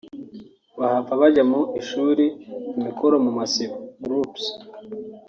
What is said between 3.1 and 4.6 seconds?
mu masibo (groups)